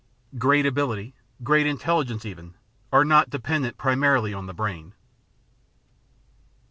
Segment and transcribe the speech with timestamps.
[0.39, 1.13] Great ability,
[1.43, 2.55] great intelligence even,
[2.91, 4.95] are not dependent primarily on the brain.